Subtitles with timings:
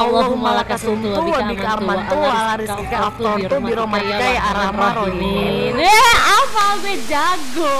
[0.00, 5.76] Allahumma lakasuntu wa bika amantu wa ala rizkika aftartu bi rahmatika ya arhamar rahimin.
[5.76, 7.76] Eh, apa gue jago.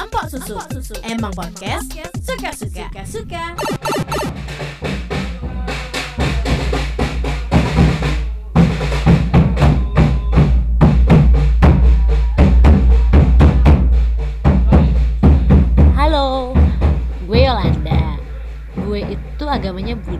[0.00, 0.94] Empok susu.
[1.04, 1.88] Emang podcast
[2.24, 2.86] suka-suka.
[3.04, 3.44] Suka.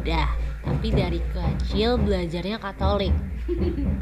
[0.03, 0.27] Buddha,
[0.67, 3.15] tapi dari kecil belajarnya Katolik.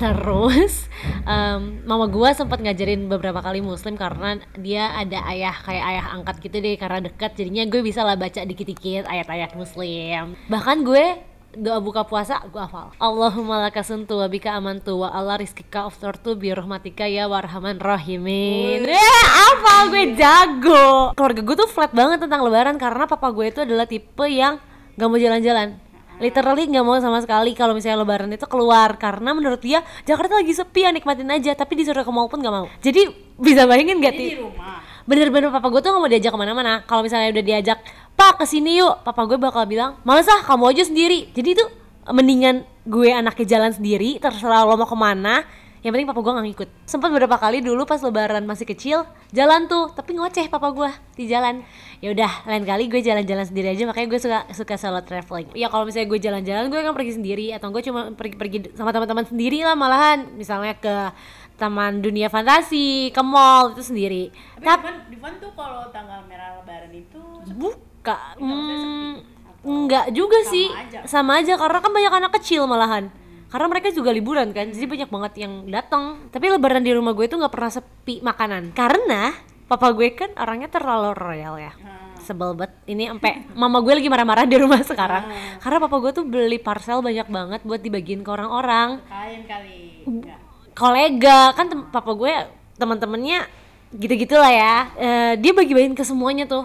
[0.00, 0.88] Terus,
[1.28, 6.40] em, mama gue sempat ngajarin beberapa kali Muslim karena dia ada ayah kayak ayah angkat
[6.40, 7.36] gitu deh karena dekat.
[7.36, 10.40] Jadinya gue bisa lah baca dikit-dikit ayat-ayat Muslim.
[10.48, 11.20] Bahkan gue
[11.52, 16.54] doa buka puasa gue hafal Allahumma lakasuntu wa bika amantu wa ala rizkika aftartu bi
[16.54, 22.78] rahmatika ya warhaman rahimin eh apa gue jago keluarga gue tuh flat banget tentang lebaran
[22.78, 24.62] karena papa gue itu adalah tipe yang
[24.94, 25.89] gak mau jalan-jalan
[26.20, 28.94] literally nggak mau sama sekali kalau misalnya lebaran itu keluar.
[29.00, 31.56] Karena menurut dia Jakarta lagi sepi ya nikmatin aja.
[31.56, 32.68] Tapi disuruh ke mall pun nggak mau.
[32.84, 33.08] Jadi
[33.40, 34.84] bisa bayangin gak rumah.
[35.08, 36.84] bener-bener papa gue tuh gak mau diajak ke mana-mana.
[36.84, 37.78] Kalau misalnya udah diajak
[38.14, 39.02] pak ke sini yuk.
[39.02, 41.32] Papa gue bakal bilang males ah kamu aja sendiri.
[41.34, 41.64] Jadi itu
[42.06, 45.44] mendingan gue anaknya jalan sendiri terserah lo mau ke mana
[45.80, 46.68] yang penting papa gue gak ngikut.
[46.84, 51.24] Sempat beberapa kali dulu pas lebaran masih kecil jalan tuh tapi ngoceh papa gue di
[51.24, 51.64] jalan.
[52.04, 55.48] Ya udah lain kali gue jalan-jalan sendiri aja makanya gue suka suka solo traveling.
[55.56, 59.24] Ya kalau misalnya gue jalan-jalan gue kan pergi sendiri atau gue cuma pergi-pergi sama teman-teman
[59.24, 60.28] sendiri lah malahan.
[60.36, 61.16] Misalnya ke
[61.56, 64.28] taman dunia fantasi ke mall itu sendiri.
[64.60, 67.20] Tapi Divan, Divan tuh kalau tanggal merah lebaran itu
[67.56, 68.36] buka.
[68.36, 69.20] Hmm,
[69.64, 70.66] enggak juga sama sih.
[70.68, 70.98] aja?
[71.08, 73.12] sama aja karena kan banyak anak kecil malahan
[73.50, 76.30] karena mereka juga liburan kan jadi banyak banget yang datang.
[76.30, 78.70] Tapi lebaran di rumah gue itu nggak pernah sepi makanan.
[78.78, 79.34] Karena
[79.66, 81.74] papa gue kan orangnya terlalu royal ya.
[82.22, 82.78] Sebel banget.
[82.86, 85.26] Ini sampai mama gue lagi marah-marah di rumah sekarang.
[85.58, 89.02] Karena papa gue tuh beli parcel banyak banget buat dibagiin ke orang-orang.
[89.10, 89.78] Kalian kali.
[90.06, 90.38] Enggak.
[90.70, 92.32] kolega kan tem- papa gue
[92.78, 93.50] teman-temannya
[93.98, 94.76] gitu-gitu lah ya.
[94.94, 96.64] Eh, dia bagi-bagiin ke semuanya tuh.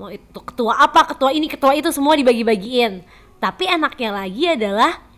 [0.00, 3.04] Mau itu ketua apa ketua ini ketua itu semua dibagi-bagiin.
[3.36, 5.11] Tapi enaknya lagi adalah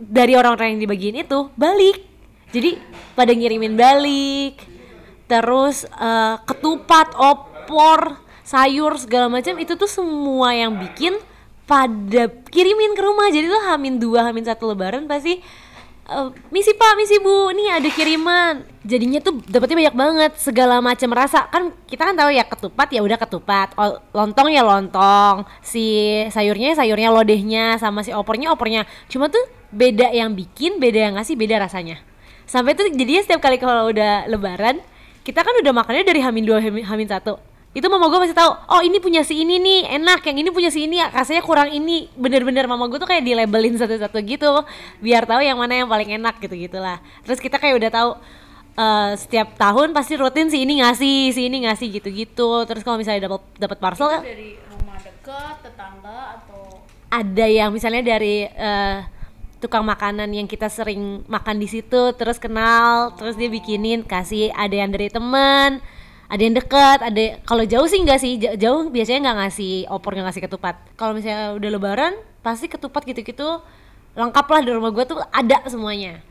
[0.00, 2.08] dari orang-orang yang dibagiin itu balik.
[2.50, 2.80] Jadi
[3.14, 4.58] pada ngirimin balik
[5.30, 11.14] terus eh, ketupat opor sayur segala macam itu tuh semua yang bikin
[11.70, 13.30] pada kirimin ke rumah.
[13.30, 15.38] Jadi tuh hamin dua hamin satu lebaran pasti
[16.10, 18.66] eh, misi pak misi bu nih ada kiriman.
[18.82, 21.46] Jadinya tuh dapetnya banyak banget segala macam rasa.
[21.54, 23.78] Kan kita kan tahu ya ketupat ya udah ketupat.
[23.78, 28.82] O- lontong ya lontong si sayurnya sayurnya lodehnya sama si opornya opornya.
[29.06, 32.02] Cuma tuh beda yang bikin beda yang ngasih beda rasanya.
[32.46, 34.82] Sampai tuh jadinya setiap kali kalau udah lebaran
[35.22, 37.38] kita kan udah makannya dari hamin dua hamin, hamin satu.
[37.70, 40.74] Itu mama gue masih tahu oh ini punya si ini nih enak yang ini punya
[40.74, 42.10] si ini rasanya kurang ini.
[42.18, 44.66] Bener-bener mama gue tuh kayak dilabelin satu-satu gitu
[44.98, 48.10] biar tahu yang mana yang paling enak gitu gitulah terus kita kayak udah tahu
[48.74, 52.66] eh, setiap tahun pasti rutin si ini ngasih si ini ngasih gitu-gitu.
[52.66, 58.02] Terus kalau misalnya dapat dapat parcel Itu dari rumah dekat, tetangga atau ada yang misalnya
[58.02, 58.98] dari eh,
[59.60, 64.72] tukang makanan yang kita sering makan di situ terus kenal terus dia bikinin kasih ada
[64.72, 65.84] yang dari temen
[66.30, 70.14] ada yang dekat ada kalau jauh sih enggak sih Ja- jauh biasanya nggak ngasih opor
[70.14, 70.78] nggak ngasih ketupat.
[70.94, 73.60] Kalau misalnya udah lebaran pasti ketupat gitu-gitu
[74.14, 76.22] lengkap lah di rumah gue tuh ada semuanya.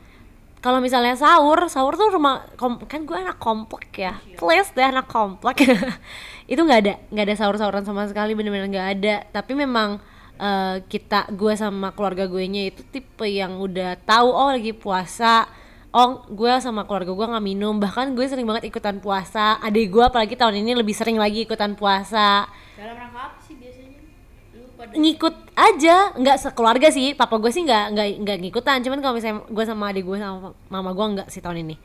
[0.64, 5.04] Kalau misalnya sahur sahur tuh rumah kom- kan gue anak komplek ya please deh anak
[5.04, 5.68] komplek.
[6.52, 9.14] Itu nggak ada nggak ada sahur sahuran sama sekali bener-bener nggak ada.
[9.36, 10.00] Tapi memang
[10.40, 15.44] eh, kita gue sama keluarga gue nya itu tipe yang udah tahu oh lagi puasa.
[15.92, 17.76] Oh gue sama keluarga gue nggak minum.
[17.76, 19.60] Bahkan gue sering banget ikutan puasa.
[19.60, 22.48] Adik gue apalagi tahun ini lebih sering lagi ikutan puasa.
[22.78, 24.00] Dalam rangka apa sih biasanya?
[24.56, 25.96] Lu pada ngikut aja.
[26.16, 27.12] Nggak sekeluarga sih.
[27.12, 28.78] Papa gue sih nggak nggak nggak ngikutan.
[28.86, 31.76] Cuman kalau misalnya gue sama adik gue sama mama gue nggak sih tahun ini.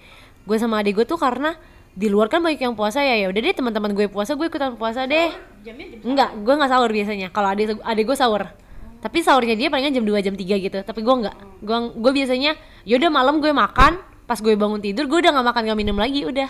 [0.45, 1.57] Gue sama adik gue tuh karena
[1.95, 3.16] di luar kan banyak yang puasa ya.
[3.16, 5.31] Ya udah deh teman-teman gue puasa gue ikutan puasa deh.
[6.03, 7.27] Enggak gue nggak sahur biasanya.
[7.31, 8.44] Kalau adik adik gue sahur.
[9.00, 10.77] Tapi sahurnya dia palingan jam 2 jam 3 gitu.
[10.83, 11.36] Tapi gue nggak.
[11.63, 15.62] Gue gue biasanya yaudah malam gue makan pas gue bangun tidur gue udah nggak makan
[15.71, 16.50] nggak minum lagi udah.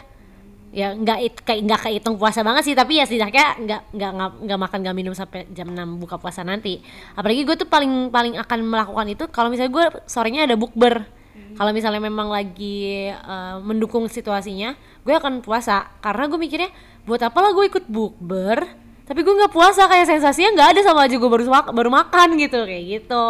[0.76, 4.30] Ya nggak it- kayak nggak kehitung puasa banget sih tapi ya setidaknya nggak nggak nggak
[4.50, 6.82] nggak makan nggak minum sampai jam 6 buka puasa nanti.
[7.14, 11.06] Apalagi gue tuh paling paling akan melakukan itu kalau misalnya gue sorenya ada bukber
[11.56, 14.76] kalau misalnya memang lagi eh, mendukung situasinya
[15.08, 15.88] gue akan puasa.
[16.04, 16.70] Karena gue mikirnya
[17.08, 18.66] buat apa lah gue ikut bukber?
[19.06, 22.36] Tapi gue nggak puasa kayak sensasinya nggak ada sama aja gue baru mak- baru makan
[22.42, 23.26] gitu kayak gitu.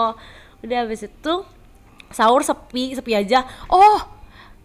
[0.64, 1.34] Udah habis itu
[2.10, 3.44] sahur sepi sepi aja.
[3.68, 4.00] Oh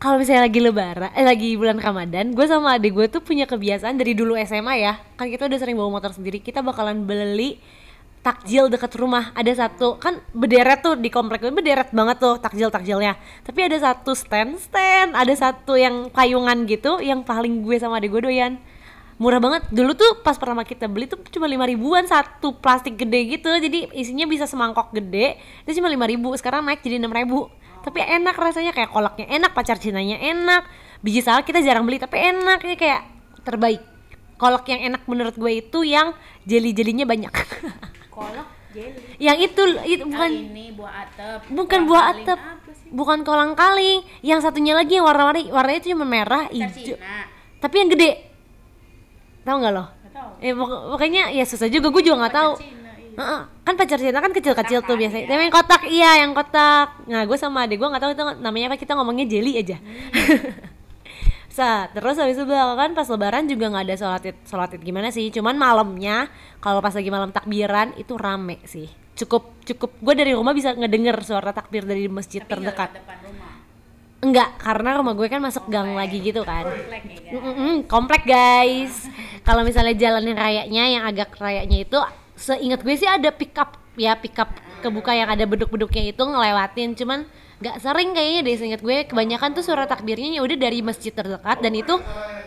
[0.00, 3.98] kalau misalnya lagi lebaran eh lagi bulan Ramadan gue sama adik gue tuh punya kebiasaan
[4.00, 4.96] dari dulu SMA ya.
[5.19, 7.60] Kan kita udah sering bawa motor sendiri kita bakalan beli
[8.20, 9.32] takjil dekat rumah.
[9.32, 13.76] Ada satu kan berderet tuh di komplek gue berderet banget tuh takjil takjilnya tapi ada
[13.81, 18.61] satu stand stand ada satu yang kayungan gitu yang paling gue sama adik gue doyan.
[19.20, 19.69] Murah banget.
[19.69, 23.52] Dulu tuh pas pertama kita beli tuh cuma lima ribuan satu plastik gede gitu.
[23.52, 25.37] Jadi isinya bisa semangkok gede
[25.69, 26.32] itu cuma lima ribu.
[26.40, 27.52] Sekarang naik jadi enam ribu.
[27.84, 30.69] Tapi enak rasanya kayak kolaknya enak pacar cinanya enak
[31.00, 32.64] biji salak kita jarang beli tapi enak.
[32.64, 33.02] Ini kayak
[33.44, 33.84] terbaik.
[34.40, 36.16] Kolak yang enak menurut gue itu yang
[36.49, 37.28] jeli jelinya banyak
[38.20, 39.00] kolak jelly.
[39.17, 41.38] Yang itu itu bukan bukan ini buah atap.
[41.49, 42.38] Bukan buah atap.
[42.90, 44.05] bukan kolang kaling.
[44.20, 47.00] Yang satunya lagi yang warna-warni warnanya itu cuma merah hijau.
[47.61, 48.11] Tapi yang gede.
[49.40, 49.84] Tahu nggak lo?
[49.88, 50.31] Nggak tahu.
[50.44, 51.88] Eh pok- pokoknya ya susah juga.
[51.88, 52.52] Gue juga nggak tahu.
[52.61, 53.17] Cina iya.
[53.20, 55.25] Heeh, kan pacar Cina kan kecil-kecil tuh biasanya.
[55.25, 55.31] iya.
[55.32, 56.88] Tapi yang kotak iya, yang kotak.
[57.08, 59.76] Nah, gue sama adik gue nggak tahu itu namanya apa, kita ngomongnya jelly aja.
[61.50, 65.11] Sa, terus habis itu kan pas lebaran juga nggak ada sholat id, sholat id gimana
[65.11, 65.35] sih?
[65.35, 66.31] Cuman malamnya
[66.62, 68.87] kalau pas lagi malam takbiran itu rame sih.
[69.19, 72.94] Cukup cukup gue dari rumah bisa ngedenger suara takbir dari masjid Tapi terdekat.
[72.94, 73.52] lewat depan rumah
[74.20, 76.69] Enggak, karena rumah gue kan masuk gang lagi gitu kan.
[76.69, 79.08] komplek ya komplek guys.
[79.43, 81.99] Kalau misalnya jalan yang rayanya yang agak rayanya itu
[82.37, 84.49] seingat gue sih ada pick up ya pick up
[84.81, 87.29] kebuka yang ada beduk-beduknya itu ngelewatin cuman
[87.61, 89.05] nggak sering kayaknya deh seingat gue.
[89.05, 91.95] Kebanyakan tuh suara takbirnya ya udah dari masjid terdekat dan itu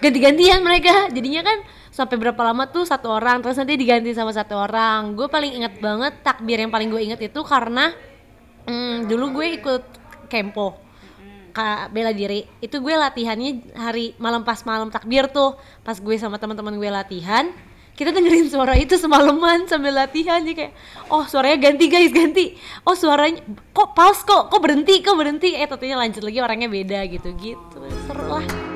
[0.02, 1.14] ganti-gantian mereka.
[1.14, 1.58] Jadinya kan
[1.94, 5.14] sampai berapa lama tuh satu orang terus nanti diganti sama satu orang.
[5.14, 7.94] Gue paling inget banget takbir yang paling gue inget itu karena
[8.66, 9.84] hmm, dulu gue ikut
[10.28, 10.82] kempo
[11.54, 12.50] Kak bela diri.
[12.58, 15.54] Itu gue latihannya hari malam pas malam takbir tuh.
[15.86, 17.54] Pas gue sama teman-teman gue latihan
[17.94, 20.74] kita dengerin suara itu semalaman sambil latihan jadi kayak
[21.14, 22.58] oh suaranya ganti guys ganti.
[22.90, 25.54] Oh suaranya kok pause kok kok berhenti kok berhenti.
[25.54, 27.78] Eh tentunya lanjut lagi orangnya beda gitu gitu.
[28.10, 28.73] Seru lah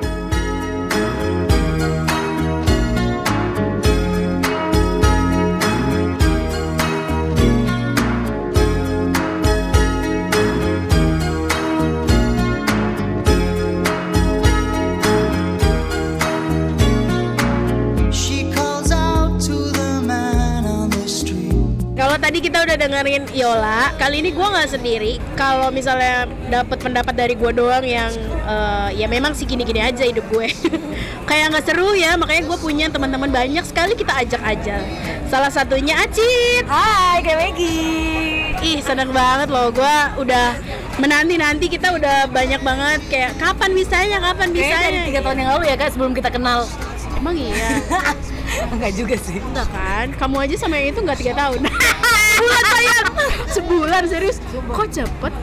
[22.77, 25.17] dengerin Yola, kali ini gua nggak sendiri.
[25.33, 28.13] Kalau misalnya dapat pendapat dari gua doang yang
[28.45, 30.47] eh, ya memang sih gini-gini aja hidup gue.
[31.29, 34.79] Kayak nggak seru ya, makanya gue punya teman-teman banyak sekali kita ajak aja.
[35.27, 36.63] Salah satunya Acit.
[36.63, 38.55] Hai, kayak Maggie.
[38.63, 40.55] Ih seneng banget loh, gua udah
[40.97, 44.87] menanti-nanti kita udah banyak banget kayak kapan bisanya, kapan Kayaknya bisanya.
[44.87, 46.59] dari tiga tahun yang lalu ya kak sebelum kita kenal.
[47.17, 47.81] Emang iya.
[48.73, 49.37] Enggak juga sih.
[49.37, 50.07] Enggak kan?
[50.15, 51.59] Kamu aja sama yang itu enggak tiga tahun.
[52.37, 53.05] Sebulan sayang.
[53.49, 54.37] Sebulan serius.
[54.67, 55.33] Kok cepet?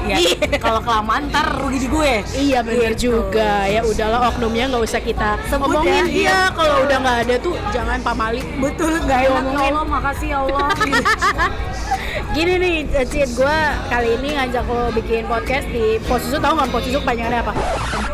[0.00, 0.16] Ya,
[0.56, 2.24] kalau kelamaan ntar rugi di gue.
[2.32, 3.68] Iya bener juga.
[3.68, 6.02] Ya udahlah oknumnya nggak usah kita Sebut omongin.
[6.02, 8.40] ya, Iya kalau udah nggak ada tuh jangan pamali.
[8.56, 9.60] Betul, nggak enak ya.
[9.68, 10.68] Allah, makasih ya Allah.
[12.34, 12.74] Gini nih,
[13.04, 16.36] Cid gue kali ini ngajak lo bikin podcast di Empok Susu.
[16.38, 17.52] Tahu nggak Empok Susu panjangannya apa?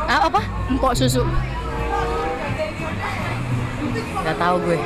[0.06, 0.40] ah, apa?
[0.68, 1.22] Empok Susu.
[4.26, 4.78] Gak tahu gue.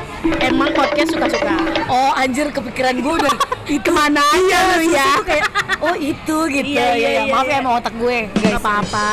[0.45, 1.57] Emang podcast suka-suka.
[1.89, 3.35] Oh anjir kepikiran gue udah
[3.81, 5.17] Itu mana aja lu ya?
[5.17, 5.47] itu kayak
[5.81, 7.57] oh itu gitu Iya, iya, ya, iya, maaf iya.
[7.57, 9.11] ya sama otak gue Gak apa-apa.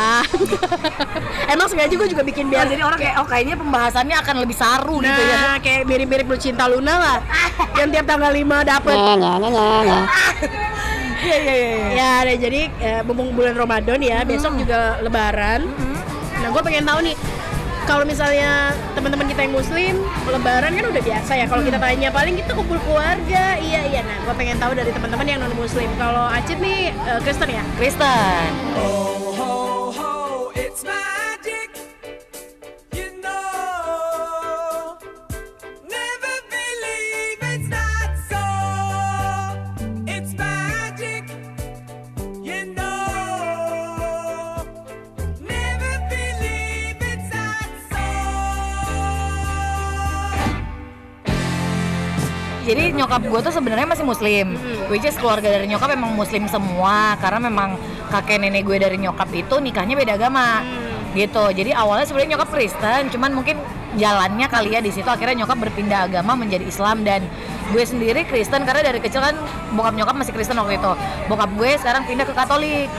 [1.56, 4.58] Emang sengaja gue juga bikin biar biar jadi orang kayak oh kayaknya pembahasannya akan lebih
[4.60, 7.18] saru gitu ya Nah, kayak mirip-mirip lu cinta Luna lah.
[7.80, 8.96] yang tiap tanggal 5 dapet.
[11.24, 15.72] iya iya iya Ya, jadi eh, mumpung bulan Ramadan ya, besok juga lebaran.
[16.38, 17.16] Nah, gue pengen tahu nih
[17.88, 19.96] kalau misalnya teman-teman kita yang muslim
[20.28, 21.46] lebaran kan udah biasa ya.
[21.48, 23.56] Kalau kita tanya paling kita kumpul keluarga.
[23.58, 24.02] Iya iya.
[24.04, 27.64] Nah gue pengen tahu dari teman-teman yang non muslim kalau Acit nih eh, Kristen ya?
[27.80, 28.48] Kristen.
[28.76, 29.17] Oh,
[53.08, 54.60] nyokap gue tuh sebenarnya masih muslim.
[54.92, 57.80] Which is keluarga dari nyokap memang muslim semua karena memang
[58.12, 60.60] kakek nenek gue dari nyokap itu nikahnya beda agama.
[61.16, 61.40] Gitu.
[61.56, 63.64] Jadi awalnya sebenarnya nyokap Kristen cuman mungkin
[63.96, 67.08] jalannya kali ya di situ akhirnya nyokap berpindah agama menjadi Islam.
[67.08, 67.24] Dan
[67.72, 69.40] gue sendiri Kristen karena dari kecil kan
[69.72, 70.92] bokap nyokap masih Kristen waktu itu.
[71.32, 72.92] Bokap gue sekarang pindah ke Katolik.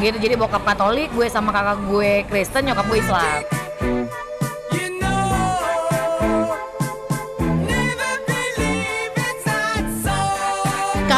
[0.00, 0.16] Gitu.
[0.16, 3.44] Jadi bokap Katolik gue sama kakak gue Kristen nyokap gue Islam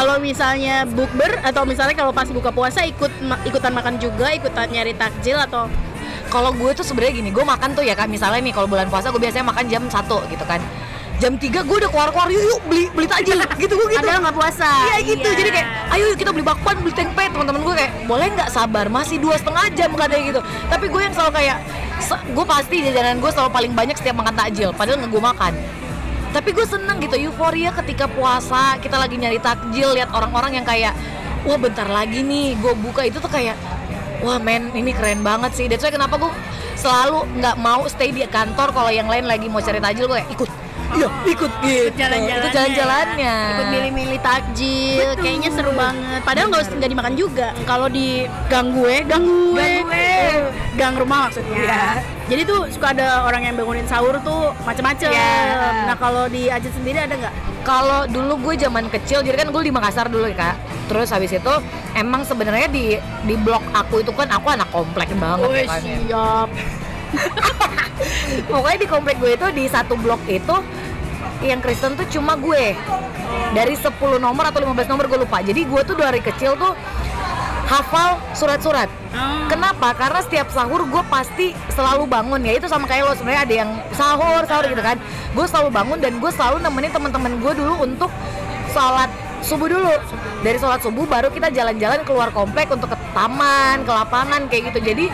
[0.02, 4.66] Kalau misalnya bukber atau misalnya kalau pas buka puasa ikut ma- ikutan makan juga, ikutan
[4.66, 5.70] nyari takjil atau
[6.26, 9.14] Kalau gue tuh sebenarnya gini, gue makan tuh ya kak, misalnya nih kalau bulan puasa
[9.14, 9.94] gue biasanya makan jam 1
[10.26, 10.58] gitu kan.
[11.22, 14.00] Jam 3 gue udah keluar-keluar yuk, yuk beli beli takjil gitu gue gitu.
[14.02, 14.66] Padahal nggak puasa.
[14.90, 18.26] Iya gitu, jadi kayak ayo yuk kita beli bakwan, beli tempe teman-teman gue kayak boleh
[18.34, 20.40] nggak sabar masih dua setengah jam katanya gitu.
[20.66, 21.58] Tapi gue yang selalu kayak
[22.10, 25.52] gue pasti jajanan gue selalu paling banyak setiap makan takjil, padahal nggak gue makan.
[26.32, 30.96] Tapi gue seneng gitu euforia ketika puasa kita lagi nyari takjil lihat orang-orang yang kayak
[31.44, 33.52] wah bentar lagi nih gue buka itu tuh kayak
[34.24, 35.68] wah men ini keren banget sih.
[35.68, 36.32] That's why kenapa gue
[36.80, 40.61] selalu nggak mau stay di kantor kalau yang lain lagi mau cari takjil gue ikut.
[40.92, 41.88] Iya, ikut gitu.
[41.96, 42.36] jalan-jalannya.
[42.36, 43.36] Itu jalan-jalannya.
[43.48, 46.20] Ikut milih-milih takjil, kayaknya seru banget.
[46.20, 47.46] Padahal nggak nggak dimakan juga.
[47.64, 49.96] Kalau di gang gue, gang gue, Gang gue.
[49.96, 50.36] eh,
[50.76, 51.56] gang rumah maksudnya.
[51.56, 51.84] Iya.
[52.28, 55.10] Jadi tuh suka ada orang yang bangunin sahur tuh macam-macam.
[55.10, 55.32] Iya.
[55.88, 57.34] Nah kalau di Ajit sendiri ada nggak?
[57.62, 60.56] Kalau dulu gue zaman kecil, jadi kan gue di Makassar dulu ya kak.
[60.88, 61.54] Terus habis itu
[61.94, 65.80] emang sebenarnya di di blok aku itu kan aku anak komplek banget Wih, ya kan
[66.04, 66.26] ya.
[68.50, 70.56] Pokoknya di komplek gue itu di satu blok itu
[71.42, 72.74] yang Kristen tuh cuma gue.
[73.52, 73.92] Dari 10
[74.22, 75.42] nomor atau 15 nomor gue lupa.
[75.42, 76.72] Jadi gue tuh dari kecil tuh
[77.68, 78.88] hafal surat-surat.
[79.48, 79.92] Kenapa?
[79.92, 83.70] Karena setiap sahur gue pasti selalu bangun ya itu sama kayak lo sebenarnya ada yang
[83.92, 84.96] sahur sahur gitu kan.
[85.36, 88.10] Gue selalu bangun dan gue selalu nemenin teman-teman gue dulu untuk
[88.72, 89.08] sholat
[89.44, 89.92] subuh dulu.
[90.40, 94.80] Dari sholat subuh baru kita jalan-jalan keluar komplek untuk ke taman, ke lapangan kayak gitu.
[94.92, 95.06] Jadi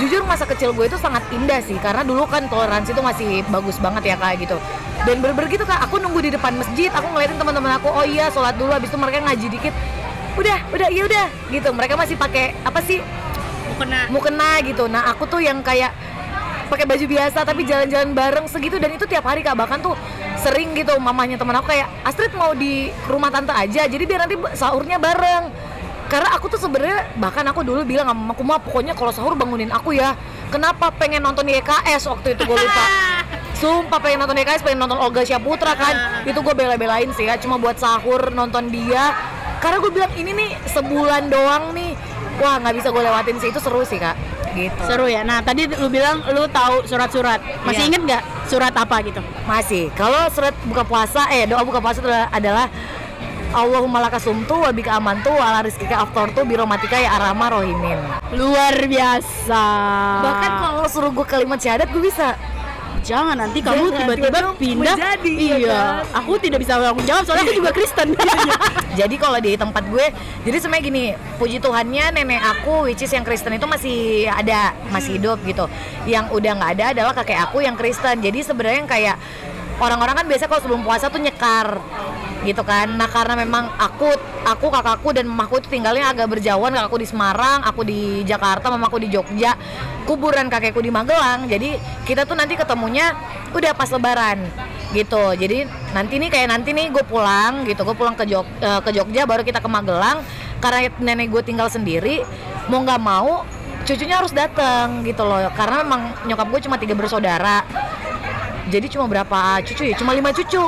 [0.00, 3.76] jujur masa kecil gue itu sangat indah sih karena dulu kan toleransi itu masih bagus
[3.76, 4.56] banget ya kayak gitu.
[5.04, 8.28] Dan bener-bener gitu kak, aku nunggu di depan masjid, aku ngeliatin teman-teman aku, oh iya
[8.28, 9.72] sholat dulu, habis itu mereka ngaji dikit,
[10.36, 11.68] udah, udah, iya udah, gitu.
[11.72, 13.00] Mereka masih pakai apa sih
[13.72, 14.00] Mukena.
[14.12, 14.84] mukena gitu.
[14.92, 15.92] Nah aku tuh yang kayak
[16.70, 19.98] pakai baju biasa tapi jalan-jalan bareng segitu dan itu tiap hari kak bahkan tuh
[20.38, 24.38] sering gitu mamanya teman aku kayak Astrid mau di rumah tante aja jadi biar nanti
[24.54, 25.50] sahurnya bareng
[26.10, 29.70] karena aku tuh sebenarnya bahkan aku dulu bilang sama mamaku mah pokoknya kalau sahur bangunin
[29.70, 30.18] aku ya
[30.50, 32.84] kenapa pengen nonton YKS waktu itu gue lupa
[33.60, 35.92] Sumpah pengen nonton YKS, pengen nonton Olga Syaputra kan
[36.32, 39.12] Itu gue bela-belain sih ya, cuma buat sahur nonton dia
[39.60, 41.92] Karena gue bilang ini nih sebulan doang nih
[42.40, 44.16] Wah nggak bisa gue lewatin sih, itu seru sih kak
[44.50, 45.22] Gitu Seru ya.
[45.22, 47.38] Nah tadi lu bilang lu tahu surat-surat.
[47.62, 47.88] Masih Iya.
[47.94, 49.22] inget nggak surat apa gitu?
[49.46, 52.66] Masih, kalau surat buka puasa, eh doa buka puasa itu adalah, adalah
[53.50, 57.98] Allahumma laka sumtu wa bika amantu wa ala rizkika aftortu biromatika ya arama rohimin
[58.38, 59.64] Luar biasa.
[60.22, 62.38] Bahkan kalau suruh gue kalimat syahadat gue bisa
[63.02, 64.94] jangan nanti kamu tiba-tiba pindah.
[64.94, 65.72] menjadi, ya iya.
[65.72, 66.22] kan?
[66.22, 68.08] Aku tidak bisa tanggung jawab soalnya aku juga Kristen.
[69.00, 70.06] Jadi kalau di tempat gue,
[70.42, 71.04] jadi sebenarnya gini,
[71.38, 75.64] puji Tuhannya nenek aku, which is yang Kristen itu masih ada, masih hidup gitu.
[76.04, 78.20] Yang udah nggak ada adalah kakek aku yang Kristen.
[78.20, 79.16] Jadi sebenarnya yang kayak
[79.80, 81.80] orang-orang kan biasa kalau sebelum puasa tuh nyekar
[82.40, 82.88] gitu kan.
[82.96, 84.08] Nah karena memang aku,
[84.48, 86.72] aku kakakku dan mamaku itu tinggalnya agak berjauhan.
[86.72, 89.56] Kakakku di Semarang, aku di Jakarta, mamaku di Jogja.
[90.08, 91.46] Kuburan kakekku di Magelang.
[91.46, 91.76] Jadi
[92.08, 93.12] kita tuh nanti ketemunya
[93.52, 94.40] udah pas Lebaran
[94.96, 95.36] gitu.
[95.36, 98.90] Jadi nanti nih kayak nanti nih gue pulang gitu, gue pulang ke Jog eh, ke
[98.90, 100.24] Jogja baru kita ke Magelang.
[100.60, 102.20] Karena nenek gue tinggal sendiri,
[102.68, 103.48] mau nggak mau
[103.84, 105.40] cucunya harus datang gitu loh.
[105.56, 107.64] Karena memang nyokap gue cuma tiga bersaudara.
[108.70, 109.94] Jadi cuma berapa cucu ya?
[109.98, 110.62] Cuma lima cucu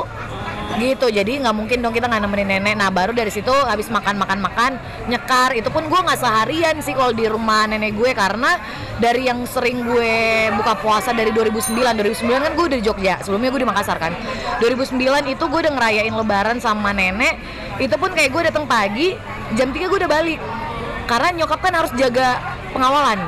[0.77, 2.75] gitu jadi nggak mungkin dong kita nggak nemenin nenek.
[2.77, 4.71] Nah baru dari situ habis makan makan makan
[5.07, 5.53] nyekar.
[5.57, 8.57] Itu pun gue nggak seharian sih kalau di rumah nenek gue karena
[8.97, 13.49] dari yang sering gue buka puasa dari 2009 2009 kan gue udah di Jogja sebelumnya
[13.53, 14.13] gue di Makassar kan.
[14.61, 17.37] 2009 itu gue udah ngerayain lebaran sama nenek.
[17.81, 19.17] Itu pun kayak gue datang pagi
[19.57, 20.39] jam 3 gue udah balik.
[21.03, 22.39] Karena nyokap kan harus jaga
[22.71, 23.19] pengawalan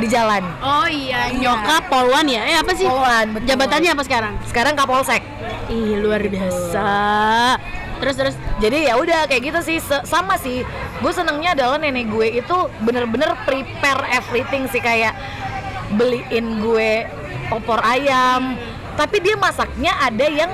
[0.00, 0.40] di jalan.
[0.64, 2.42] Oh iya, nyokap polwan ya.
[2.48, 2.88] Eh apa sih?
[2.88, 3.48] Polwan, betul.
[3.52, 4.34] Jabatannya apa sekarang?
[4.48, 5.22] sekarang Kapolsek
[5.70, 6.90] Ih, luar biasa.
[8.02, 8.36] Terus terus.
[8.58, 9.78] Jadi ya udah kayak gitu sih.
[9.78, 10.66] Se- sama sih.
[10.98, 14.82] Gue senengnya adalah nenek gue itu bener-bener prepare everything sih.
[14.82, 15.14] Kayak
[15.94, 17.06] beliin gue
[17.54, 18.58] opor ayam.
[18.98, 20.50] Tapi dia masaknya ada yang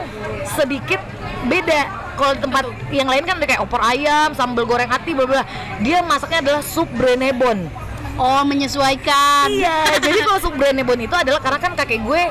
[0.52, 1.00] sedikit
[1.48, 1.88] beda.
[2.16, 5.42] Kalau tempat yang lain kan ada kayak opor ayam sambal goreng ati bla bla.
[5.80, 7.68] Dia masaknya adalah sup brenebon.
[8.16, 9.52] Oh menyesuaikan.
[9.52, 12.22] iya jadi kalau sup brenebon itu adalah karena kan kakek gue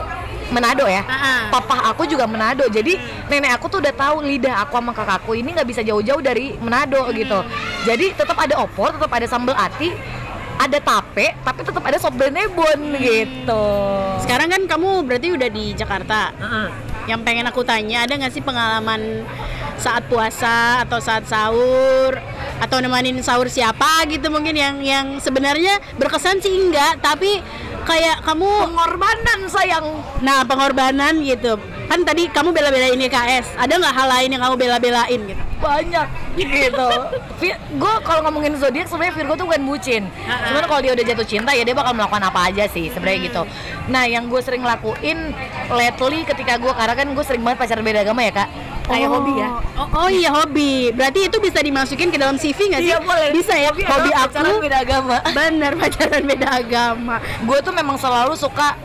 [0.53, 1.01] Manado ya?
[1.05, 1.49] Ah-ah.
[1.49, 2.97] papa aku juga Manado jadi
[3.29, 7.01] nenek aku tuh udah tahu lidah aku sama kakakku ini nggak bisa jauh-jauh dari Manado
[7.13, 7.41] gitu.
[7.85, 9.93] Jadi tetap ada opor tetap ada sambal ati
[10.55, 13.65] ada tape tapi tetap ada sop brenebon gitu.
[14.23, 16.31] Sekarang kan kamu berarti udah di Jakarta.
[17.05, 19.21] Yang pengen aku tanya, ada nggak sih pengalaman
[19.77, 22.17] saat puasa atau saat sahur?
[22.57, 27.45] Atau nemanin sahur siapa gitu mungkin yang yang sebenarnya berkesan sih enggak, tapi
[27.85, 29.85] kayak kamu pengorbanan sayang
[30.25, 31.55] nah pengorbanan gitu.
[31.85, 36.87] kan tadi kamu bela-belain IKS ada nggak hal lain yang kamu bela-belain gitu banyak gitu.
[37.79, 40.03] gue kalau ngomongin zodiak sebenarnya Virgo tuh bukan bucin.
[40.27, 40.51] Ha-ha.
[40.51, 43.41] Cuman kalau dia udah jatuh cinta ya dia bakal melakukan apa aja sih sebenarnya gitu.
[43.89, 45.33] Nah yang gue sering lakuin
[45.71, 48.49] lately ketika gue karena kan gue sering banget pacaran beda agama ya kak.
[48.85, 49.49] Kayak hobi ya.
[49.81, 50.93] oh, oh iya hobi.
[50.93, 52.91] Berarti itu bisa dimasukin ke dalam CV nggak sih?
[52.93, 53.29] Iya, boleh.
[53.33, 53.69] bisa ya?
[53.73, 54.29] Hobi hobi, aku?
[54.29, 55.15] Pacaran beda agama.
[55.37, 57.15] bener pacaran beda agama.
[57.43, 58.77] Gue tuh memang selalu suka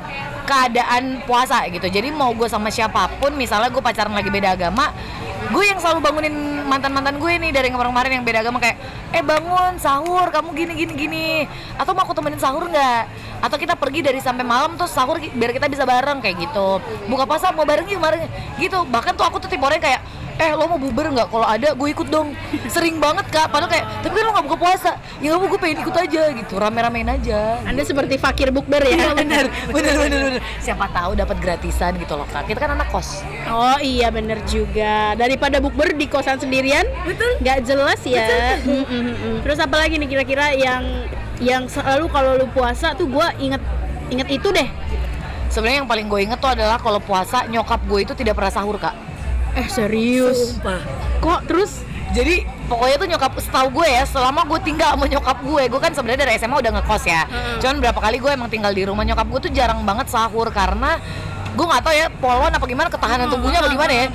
[0.48, 1.86] keadaan puasa gitu.
[1.86, 4.90] Jadi mau gue sama siapa pun misalnya gue pacaran lagi beda agama
[5.50, 8.78] gue yang selalu bangunin mantan mantan gue nih dari kemarin-kemarin yang beda agama kayak
[9.10, 11.28] eh bangun sahur kamu gini gini gini.
[11.74, 13.02] Atau mau aku temenin sahur nggak?
[13.42, 16.78] Atau kita pergi dari sampai malam terus sahur biar kita bisa bareng kayak gitu.
[17.10, 18.22] Buka puasa mau bareng yuk bareng
[18.62, 18.86] gitu.
[18.86, 20.00] Bahkan tuh aku tuh tipe orang kayak
[20.40, 21.28] eh lo mau bubar nggak?
[21.28, 22.32] Kalau ada gue ikut dong.
[22.72, 23.52] Sering banget kak.
[23.52, 24.90] Padahal kayak tapi kan lo nggak buka puasa.
[25.20, 26.54] Ya nggak mau gue pengen ikut aja gitu.
[26.56, 28.96] Rame-ramein aja anda seperti fakir bukber ya?
[28.96, 30.42] Iya bener, bener, bener, bener.
[30.64, 32.48] Siapa tahu dapat gratisan gitu loh kak.
[32.48, 33.20] Kita kan anak kos.
[33.52, 35.12] Oh iya bener juga.
[35.14, 37.28] Daripada bukber di kosan sendirian betul.
[37.44, 38.28] nggak jelas ya.
[38.60, 39.36] Mm, mm, mm, mm.
[39.42, 40.84] terus apa lagi nih kira-kira yang
[41.40, 43.60] yang selalu kalau lu puasa tuh gua inget
[44.12, 44.68] inget itu deh.
[45.50, 48.78] Sebenarnya yang paling gue inget tuh adalah kalau puasa nyokap gue itu tidak pernah sahur
[48.78, 48.94] kak.
[49.56, 50.58] Eh serius?
[51.20, 51.82] Kok terus?
[52.10, 55.94] Jadi pokoknya tuh nyokap setahu gue ya selama gue tinggal sama nyokap gue gue kan
[55.94, 57.22] sebenarnya dari SMA udah ngekos ya.
[57.62, 60.98] Cuman berapa kali gue emang tinggal di rumah nyokap gue tuh jarang banget sahur karena
[61.50, 64.06] gue nggak tahu ya polwan apa gimana ketahanan tubuhnya apa gimana ya.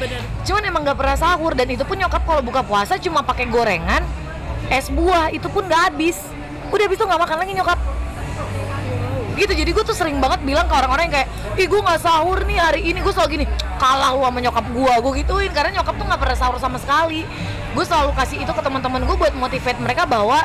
[0.47, 4.07] cuman emang nggak pernah sahur dan itu pun nyokap kalau buka puasa cuma pakai gorengan
[4.71, 6.19] es buah itu pun nggak habis.
[6.71, 7.79] Udah habis tuh nggak makan lagi nyokap
[9.35, 12.39] gitu jadi gue tuh sering banget bilang ke orang-orang yang kayak ih gue nggak sahur
[12.43, 12.99] nih hari ini.
[13.03, 13.45] Gue selalu gini
[13.77, 17.23] kalah lu sama nyokap gue gue gituin karena nyokap tuh nggak pernah sahur sama sekali.
[17.75, 20.39] Gue selalu kasih itu ke teman-teman gue buat motivate mereka bahwa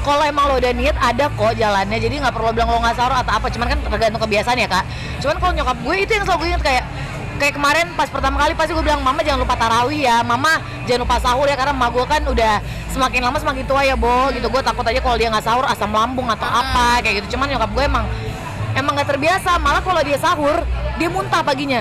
[0.00, 1.98] kalau emang lo udah niat ada kok jalannya.
[2.00, 4.84] Jadi nggak perlu bilang lo nggak sahur atau apa cuman kan tergantung kebiasaan ya kak.
[5.20, 6.84] Cuman kalau nyokap gue itu yang selalu gue inget kayak
[7.40, 11.08] kayak kemarin pas pertama kali pasti gue bilang mama jangan lupa tarawih ya mama jangan
[11.08, 12.52] lupa sahur ya karena emak gue kan udah
[12.92, 15.88] semakin lama semakin tua ya bo gitu gue takut aja kalau dia nggak sahur asam
[15.88, 18.04] lambung atau apa kayak gitu cuman nyokap gue emang
[18.76, 20.60] emang nggak terbiasa malah kalau dia sahur
[21.00, 21.80] dia muntah paginya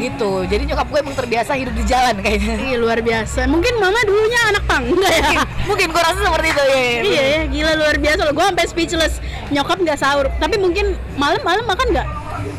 [0.00, 3.44] gitu jadi nyokap gue emang terbiasa hidup di jalan kayaknya Iya luar biasa.
[3.44, 5.44] Mungkin mama dulunya anak pang enggak ya?
[5.68, 7.00] mungkin gue rasa seperti itu ya, ya.
[7.04, 8.32] iya ya, gila luar biasa loh.
[8.32, 9.20] Gue sampai speechless.
[9.52, 12.08] Nyokap nggak sahur, tapi mungkin malam-malam makan nggak?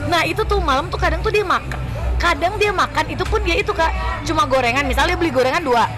[0.05, 1.90] Nah itu tuh malam tuh kadang tuh dia makan
[2.21, 3.89] Kadang dia makan itu pun dia itu kak
[4.23, 4.85] Cuma gorengan.
[4.85, 5.89] Misalnya beli gorengan dua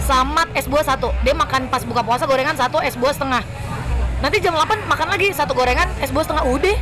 [0.00, 1.12] Sama es buah satu.
[1.20, 3.44] Dia makan pas buka puasa gorengan satu es buah setengah.
[4.24, 6.44] Nanti jam 8 makan lagi satu gorengan es buah setengah.
[6.48, 6.76] Udah.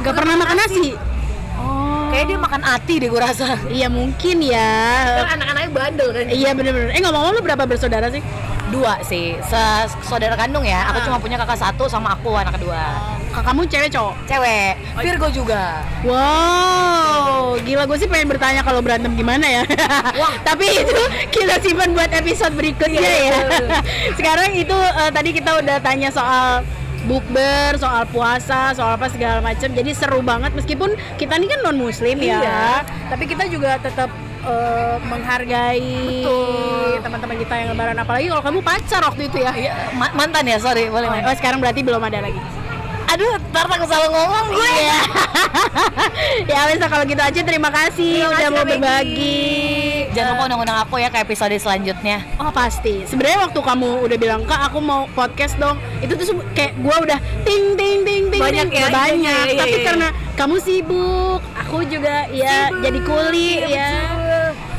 [0.00, 0.94] Nggak pernah makan nasi.
[1.58, 2.08] Oh.
[2.08, 3.58] Kayak dia makan ati deh gue rasa.
[3.68, 4.70] Iya mungkin ya.
[5.28, 6.24] Anak-anaknya bandel kan?
[6.30, 6.94] Iya bener-bener.
[6.94, 8.22] Eh ngomong-ngomong lu berapa bersaudara sih?
[8.72, 9.36] Dua sih.
[9.44, 10.88] Se- Saudara kandung ya.
[10.88, 14.14] Aku cuma punya kakak satu sama aku anak kedua Kakakmu cewek cowok?
[14.24, 19.62] Cewek Virgo juga Wow, gila gue sih pengen bertanya kalau berantem gimana ya.
[20.14, 23.38] Wah, tapi itu kita simpan buat episode berikutnya ya.
[24.18, 26.62] Sekarang itu eh, tadi kita udah tanya soal
[27.04, 29.68] bukber, soal puasa, soal apa segala macam.
[29.68, 32.38] Jadi seru banget meskipun kita ini kan non muslim ya.
[32.40, 32.64] Iya.
[33.10, 34.08] Tapi kita juga tetap
[34.44, 36.22] eh, menghargai
[37.00, 39.52] teman-teman kita yang lebaran apalagi kalau kamu pacar waktu itu ya.
[39.52, 42.63] Iya, ma- mantan ya sorry boleh Oh, oh, sekarang berarti belum ada lagi.
[43.14, 45.00] Aduh ntar takut salah ngomong gue Iya.
[46.50, 49.54] ya wes kalau gitu aja terima kasih udah mau berbagi.
[50.10, 53.02] Jangan lupa undang-undang aku ya ke episode selanjutnya Oh pasti.
[53.04, 57.18] Sebenarnya waktu kamu udah bilang kak aku mau podcast dong, itu tuh kayak gua udah
[57.42, 58.74] ting ting ting ting Banyak ting.
[58.74, 59.44] ya, Udah banyak.
[59.44, 59.86] iya, iya, Tapi iya.
[59.86, 63.90] karena kamu sibuk, aku juga ya jadi kuli ya.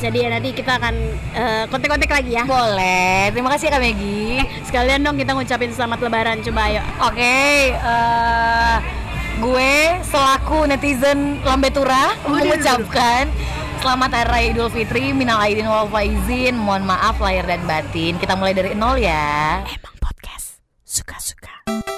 [0.05, 0.95] Jadi ya nanti kita akan
[1.33, 2.45] eh, kontak-kontak lagi ya.
[2.45, 6.81] Boleh, terima kasih ya Kak Megi Sekalian dong kita ngucapin selamat lebaran coba ayo.
[7.09, 8.75] Oke, eh,
[9.41, 9.73] gue
[10.05, 13.33] selaku netizen Lambetura mengucapkan
[13.81, 18.17] Selamat Hari Raya Idul Fitri, minal aidin wal faizin, mohon maaf lahir dan batin.
[18.17, 19.61] Kita mulai dari nol ya.
[19.61, 21.94] Emang podcast suka-suka.